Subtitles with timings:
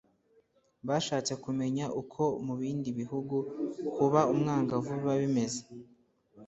[0.87, 3.35] bashatse kumenya uko mu bindi bihugu
[3.95, 5.61] kuba umwangavu biba bimeze